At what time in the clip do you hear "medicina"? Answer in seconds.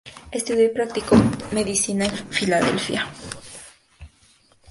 1.51-2.05